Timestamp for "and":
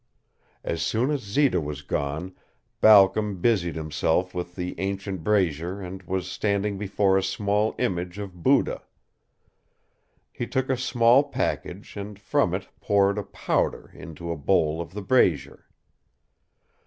5.79-6.01, 11.97-12.17